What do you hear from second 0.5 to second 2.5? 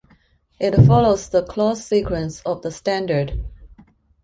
It follows the clause sequence